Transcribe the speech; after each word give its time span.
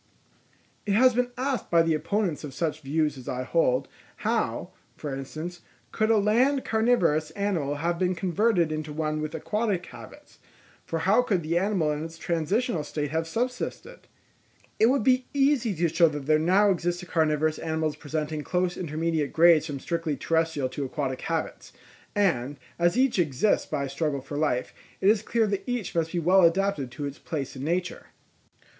_—It 0.87 0.95
has 0.95 1.13
been 1.13 1.29
asked 1.37 1.69
by 1.69 1.83
the 1.83 1.93
opponents 1.93 2.43
of 2.43 2.55
such 2.55 2.81
views 2.81 3.19
as 3.19 3.29
I 3.29 3.43
hold, 3.43 3.87
how, 4.25 4.71
for 4.95 5.13
instance, 5.15 5.61
could 5.91 6.09
a 6.09 6.17
land 6.17 6.65
carnivorous 6.65 7.29
animal 7.35 7.75
have 7.75 7.99
been 7.99 8.15
converted 8.15 8.71
into 8.71 8.91
one 8.91 9.21
with 9.21 9.35
aquatic 9.35 9.85
habits; 9.85 10.39
for 10.83 10.97
how 11.05 11.21
could 11.21 11.43
the 11.43 11.55
animal 11.59 11.91
in 11.91 12.03
its 12.03 12.17
transitional 12.17 12.83
state 12.83 13.11
have 13.11 13.27
subsisted? 13.27 14.07
It 14.79 14.87
would 14.87 15.03
be 15.03 15.27
easy 15.35 15.75
to 15.75 15.87
show 15.87 16.07
that 16.09 16.25
there 16.25 16.39
now 16.39 16.71
exist 16.71 17.07
carnivorous 17.07 17.59
animals 17.59 17.95
presenting 17.95 18.43
close 18.43 18.77
intermediate 18.77 19.31
grades 19.31 19.67
from 19.67 19.79
strictly 19.79 20.17
terrestrial 20.17 20.67
to 20.69 20.83
aquatic 20.83 21.21
habits; 21.21 21.73
and 22.15 22.57
as 22.79 22.97
each 22.97 23.19
exists 23.19 23.67
by 23.67 23.83
a 23.83 23.89
struggle 23.89 24.21
for 24.21 24.35
life, 24.35 24.73
it 24.99 25.09
is 25.09 25.21
clear 25.21 25.45
that 25.45 25.61
each 25.67 25.93
must 25.93 26.11
be 26.11 26.17
well 26.17 26.41
adapted 26.43 26.89
to 26.89 27.05
its 27.05 27.19
place 27.19 27.55
in 27.55 27.63
nature. 27.63 28.07